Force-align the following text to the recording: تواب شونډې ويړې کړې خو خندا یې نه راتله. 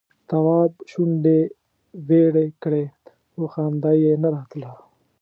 تواب 0.29 0.71
شونډې 0.91 1.39
ويړې 2.07 2.47
کړې 2.63 2.83
خو 3.31 3.43
خندا 3.53 3.91
یې 4.03 4.13
نه 4.23 4.29
راتله. 4.35 4.71